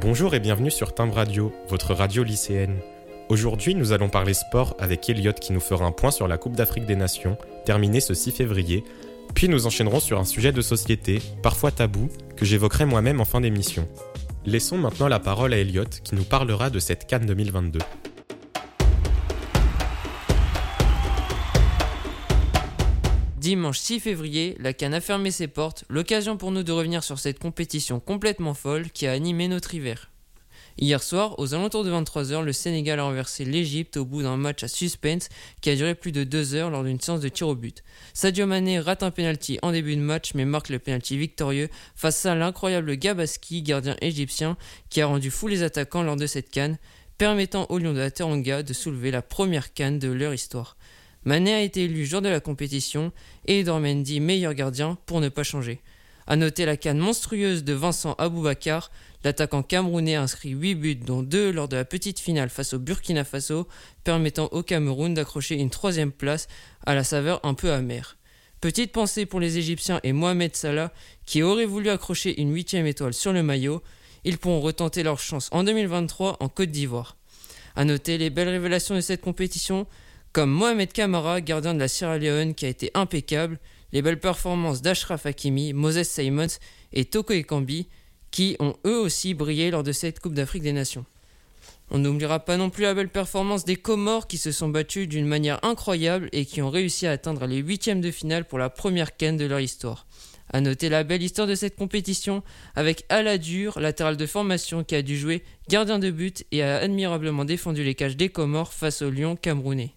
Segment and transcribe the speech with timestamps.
[0.00, 2.78] Bonjour et bienvenue sur Timbre Radio, votre radio lycéenne.
[3.28, 6.56] Aujourd'hui, nous allons parler sport avec Elliot qui nous fera un point sur la Coupe
[6.56, 8.82] d'Afrique des Nations, terminée ce 6 février,
[9.34, 13.42] puis nous enchaînerons sur un sujet de société, parfois tabou, que j'évoquerai moi-même en fin
[13.42, 13.86] d'émission.
[14.46, 17.80] Laissons maintenant la parole à Elliot qui nous parlera de cette Cannes 2022.
[23.40, 27.18] Dimanche 6 février, la Cannes a fermé ses portes, l'occasion pour nous de revenir sur
[27.18, 30.10] cette compétition complètement folle qui a animé notre hiver.
[30.76, 34.62] Hier soir, aux alentours de 23h, le Sénégal a renversé l'Égypte au bout d'un match
[34.62, 35.30] à suspense
[35.62, 37.82] qui a duré plus de deux heures lors d'une séance de tir au but.
[38.12, 42.26] Sadio Mané rate un penalty en début de match mais marque le penalty victorieux face
[42.26, 44.58] à l'incroyable Gabaski, gardien égyptien,
[44.90, 46.76] qui a rendu fou les attaquants lors de cette canne,
[47.16, 50.76] permettant aux Lions de la Teranga de soulever la première canne de leur histoire.
[51.24, 53.12] Mané a été élu joueur de la compétition
[53.46, 55.80] et Dormendi meilleur gardien pour ne pas changer.
[56.26, 58.90] A noter la canne monstrueuse de Vincent Aboubakar,
[59.24, 63.24] l'attaquant camerounais inscrit 8 buts dont 2 lors de la petite finale face au Burkina
[63.24, 63.68] Faso,
[64.04, 66.48] permettant au Cameroun d'accrocher une troisième place
[66.86, 68.16] à la saveur un peu amère.
[68.60, 70.92] Petite pensée pour les Égyptiens et Mohamed Salah
[71.26, 73.82] qui auraient voulu accrocher une huitième étoile sur le maillot.
[74.24, 77.16] Ils pourront retenter leur chance en 2023 en Côte d'Ivoire.
[77.74, 79.86] A noter les belles révélations de cette compétition,
[80.32, 83.58] comme Mohamed Kamara, gardien de la Sierra Leone, qui a été impeccable,
[83.92, 86.58] les belles performances d'Ashraf Hakimi, Moses Simons
[86.92, 87.88] et Toko Ekambi,
[88.30, 91.04] qui ont eux aussi brillé lors de cette Coupe d'Afrique des Nations.
[91.90, 95.26] On n'oubliera pas non plus la belle performance des Comores qui se sont battus d'une
[95.26, 99.16] manière incroyable et qui ont réussi à atteindre les huitièmes de finale pour la première
[99.16, 100.06] canne de leur histoire.
[100.52, 102.44] A noter la belle histoire de cette compétition
[102.76, 107.44] avec Aladur, latéral de formation qui a dû jouer gardien de but et a admirablement
[107.44, 109.94] défendu les cages des Comores face au Lion camerounais.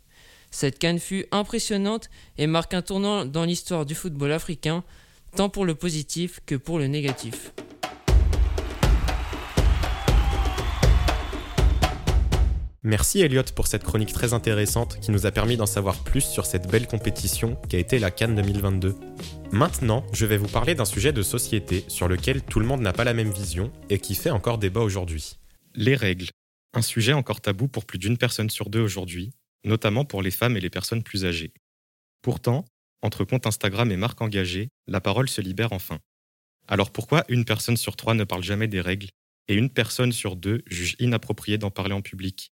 [0.54, 4.84] Cette canne fut impressionnante et marque un tournant dans l'histoire du football africain,
[5.36, 7.52] tant pour le positif que pour le négatif.
[12.84, 16.45] Merci Elliot pour cette chronique très intéressante qui nous a permis d'en savoir plus sur
[16.45, 18.95] cette belle compétition qui a été la Cannes 2022.
[19.52, 22.94] Maintenant, je vais vous parler d'un sujet de société sur lequel tout le monde n'a
[22.94, 25.39] pas la même vision et qui fait encore débat aujourd'hui.
[25.73, 26.27] Les règles.
[26.76, 29.32] Un sujet encore tabou pour plus d'une personne sur deux aujourd'hui,
[29.64, 31.54] notamment pour les femmes et les personnes plus âgées.
[32.22, 32.66] Pourtant,
[33.02, 36.00] entre compte Instagram et marques engagées, la parole se libère enfin.
[36.68, 39.10] Alors pourquoi une personne sur trois ne parle jamais des règles
[39.50, 42.52] et une personne sur deux juge inapproprié d'en parler en public?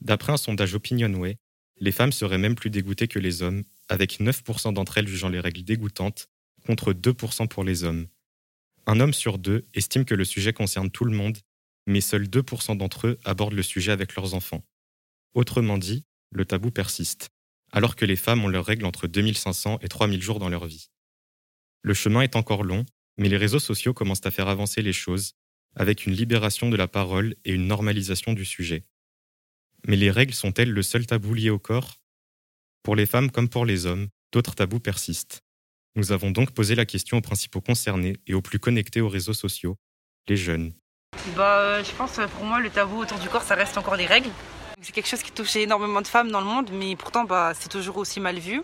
[0.00, 1.36] D'après un sondage Opinionway,
[1.78, 5.40] les femmes seraient même plus dégoûtées que les hommes, avec 9% d'entre elles jugeant les
[5.40, 6.28] règles dégoûtantes,
[6.66, 8.06] contre 2% pour les hommes.
[8.86, 11.38] Un homme sur deux estime que le sujet concerne tout le monde,
[11.86, 14.64] mais seuls 2% d'entre eux abordent le sujet avec leurs enfants.
[15.34, 17.30] Autrement dit, le tabou persiste,
[17.72, 20.90] alors que les femmes ont leurs règles entre 2500 et 3000 jours dans leur vie.
[21.82, 22.84] Le chemin est encore long,
[23.16, 25.34] mais les réseaux sociaux commencent à faire avancer les choses,
[25.76, 28.84] avec une libération de la parole et une normalisation du sujet.
[29.86, 31.96] Mais les règles sont-elles le seul tabou lié au corps?
[32.82, 35.42] Pour les femmes comme pour les hommes, d'autres tabous persistent.
[35.96, 39.34] Nous avons donc posé la question aux principaux concernés et aux plus connectés aux réseaux
[39.34, 39.76] sociaux,
[40.28, 40.72] les jeunes.
[41.36, 44.06] Bah, euh, je pense pour moi le tabou autour du corps, ça reste encore les
[44.06, 44.30] règles.
[44.82, 47.68] C'est quelque chose qui touche énormément de femmes dans le monde, mais pourtant bah, c'est
[47.68, 48.62] toujours aussi mal vu,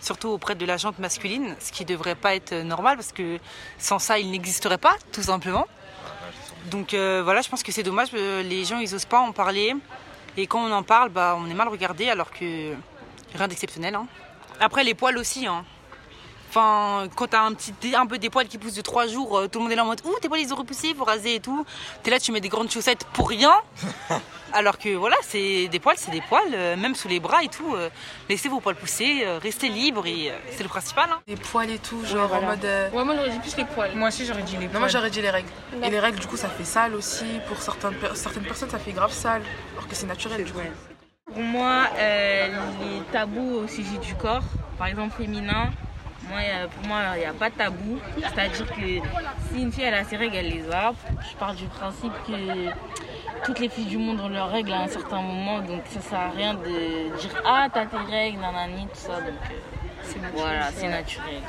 [0.00, 3.38] surtout auprès de la jante masculine, ce qui ne devrait pas être normal parce que
[3.78, 5.66] sans ça il n'existerait pas, tout simplement.
[6.70, 9.32] Donc euh, voilà, je pense que c'est dommage, euh, les gens ils osent pas en
[9.32, 9.74] parler.
[10.36, 12.74] Et quand on en parle, bah, on est mal regardé alors que
[13.34, 13.94] rien d'exceptionnel.
[13.94, 14.06] Hein.
[14.60, 15.46] Après, les poils aussi.
[15.46, 15.64] Hein.
[16.56, 19.46] Enfin, quand t'as un petit, un peu des poils qui poussent de 3 jours, euh,
[19.46, 21.34] tout le monde est là en mode Ouh, tes poils ils ont repoussé, faut raser
[21.34, 21.66] et tout.
[22.02, 23.52] T'es là, tu mets des grandes chaussettes pour rien.
[24.54, 27.48] Alors que voilà, c'est des poils, c'est des poils, euh, même sous les bras et
[27.48, 27.74] tout.
[27.74, 27.90] Euh,
[28.30, 31.10] laissez vos poils pousser, restez libres et c'est le principal.
[31.12, 31.20] Hein.
[31.26, 32.64] Des poils et tout, genre en mode.
[32.64, 33.94] Ouais, moi j'aurais dit plus les poils.
[33.94, 34.72] Moi aussi j'aurais dit les poils.
[34.72, 35.50] Non, moi j'aurais dit les règles.
[35.82, 37.26] Et les règles, du coup, ça fait sale aussi.
[37.48, 39.42] Pour certaines, certaines personnes, ça fait grave sale.
[39.74, 40.60] Alors que c'est naturel, du coup.
[41.26, 44.44] Pour moi, les tabous au sujet du corps,
[44.78, 45.70] par exemple féminin,
[46.28, 46.40] moi,
[46.74, 47.98] pour moi, il n'y a pas de tabou.
[48.18, 48.82] C'est-à-dire que
[49.52, 50.92] si une fille elle a ses règles, elle les a.
[51.30, 52.70] Je pars du principe que
[53.44, 55.60] toutes les filles du monde ont leurs règles à un certain moment.
[55.60, 59.20] Donc ça sert à rien de dire Ah, t'as tes règles, nanani, tout ça.
[59.20, 61.40] Donc euh, voilà, c'est naturel.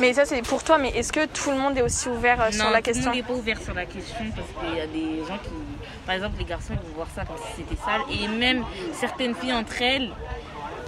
[0.00, 2.50] Mais ça, c'est pour toi, mais est-ce que tout le monde est aussi ouvert euh,
[2.50, 4.76] sur la question Non, tout le monde n'est pas ouvert sur la question parce qu'il
[4.76, 5.50] y a des gens qui.
[6.04, 8.00] Par exemple, les garçons, ils vont voir ça comme si c'était sale.
[8.10, 10.10] Et même certaines filles entre elles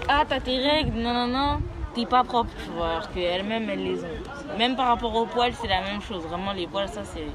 [0.08, 1.60] Ah, t'as tes règles, non, non, non
[1.94, 4.56] t'es pas propre, tu vois, alors qu'elles-mêmes, elles les ont.
[4.58, 6.22] Même par rapport aux poils, c'est la même chose.
[6.24, 7.26] Vraiment, les poils, ça, c'est.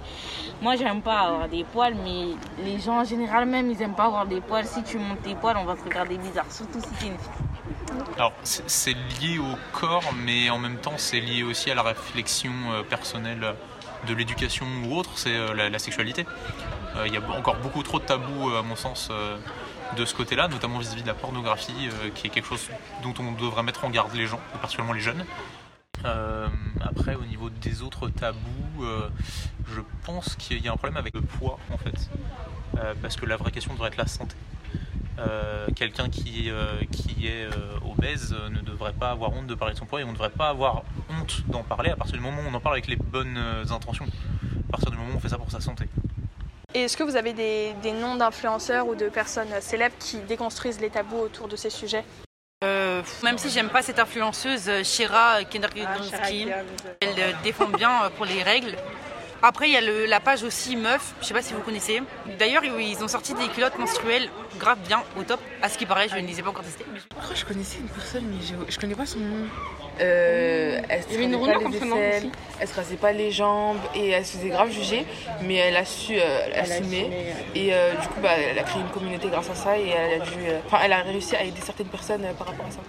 [0.61, 4.05] Moi, j'aime pas avoir des poils, mais les gens en général, même, ils aiment pas
[4.05, 4.65] avoir des poils.
[4.65, 8.03] Si tu montes tes poils, on va te regarder bizarre, surtout si t'es une fille.
[8.17, 12.51] Alors, c'est lié au corps, mais en même temps, c'est lié aussi à la réflexion
[12.71, 13.55] euh, personnelle
[14.07, 16.25] de l'éducation ou autre, c'est euh, la, sexualité.
[17.05, 19.11] Il y a encore beaucoup trop de tabous, à mon sens,
[19.97, 22.69] de ce côté-là, notamment vis-à-vis de la pornographie, qui est quelque chose
[23.03, 25.25] dont on devrait mettre en garde les gens, particulièrement les jeunes.
[26.81, 28.85] après, au niveau des autres tabous,
[29.67, 32.09] je pense qu'il y a un problème avec le poids, en fait.
[33.01, 34.35] parce que la vraie question devrait être la santé.
[35.17, 39.73] Euh, quelqu'un qui, euh, qui est euh, obèse ne devrait pas avoir honte de parler
[39.73, 42.21] de son poids et on ne devrait pas avoir honte d'en parler à partir du
[42.21, 43.37] moment où on en parle avec les bonnes
[43.69, 44.05] intentions,
[44.67, 45.87] à partir du moment où on fait ça pour sa santé.
[46.75, 50.81] Et est-ce que vous avez des, des noms d'influenceurs ou de personnes célèbres qui déconstruisent
[50.81, 52.03] les tabous autour de ces sujets
[53.23, 55.85] même si j'aime pas cette influenceuse, Shira Kendrick,
[56.99, 58.75] elle défend bien pour les règles.
[59.47, 62.01] Après, il y a la page aussi Meuf, je sais pas si vous connaissez.
[62.39, 64.27] D'ailleurs, ils ont sorti des culottes menstruelles
[64.57, 65.39] grave bien, au top.
[65.61, 66.83] À ce qui paraît, je ne les ai pas encore testées.
[67.29, 69.45] Je je connaissais une personne, mais je, je connais pas son nom.
[70.01, 74.25] Euh, elle se une pas les aisselles, elle se rasait pas les jambes et elle
[74.25, 75.05] se faisait grave juger,
[75.43, 77.11] mais elle a su euh, assumer.
[77.53, 80.21] Et euh, du coup, bah, elle a créé une communauté grâce à ça et elle
[80.23, 80.39] a, dû,
[80.83, 82.79] elle a réussi à aider certaines personnes par rapport à ça.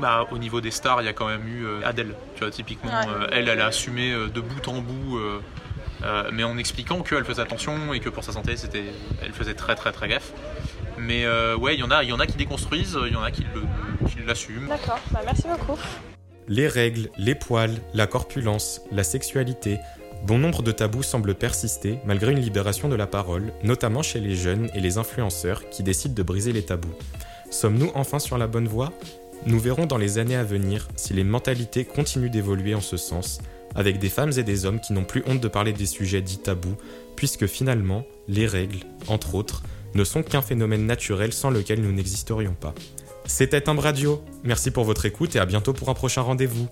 [0.00, 2.14] Bah, au niveau des stars, il y a quand même eu euh, Adèle.
[2.34, 5.20] Tu vois, typiquement, euh, elle, elle a assumé euh, de bout en bout,
[6.32, 8.84] mais en expliquant qu'elle faisait attention et que pour sa santé, c'était,
[9.22, 10.32] elle faisait très très très gaffe.
[10.98, 13.22] Mais ouais, il y en a, il y en a qui déconstruisent, il y en
[13.22, 13.44] a qui,
[14.26, 14.68] l'assument.
[14.68, 15.78] D'accord, bah, merci beaucoup.
[16.48, 19.78] Les règles, les poils, la corpulence, la sexualité,
[20.26, 24.34] bon nombre de tabous semblent persister malgré une libération de la parole, notamment chez les
[24.34, 26.94] jeunes et les influenceurs qui décident de briser les tabous.
[27.50, 28.92] Sommes-nous enfin sur la bonne voie?
[29.46, 33.40] Nous verrons dans les années à venir si les mentalités continuent d'évoluer en ce sens,
[33.74, 36.38] avec des femmes et des hommes qui n'ont plus honte de parler des sujets dits
[36.38, 36.76] tabous,
[37.16, 39.62] puisque finalement, les règles, entre autres,
[39.94, 42.74] ne sont qu'un phénomène naturel sans lequel nous n'existerions pas.
[43.26, 46.68] C'était un radio, merci pour votre écoute et à bientôt pour un prochain rendez-vous.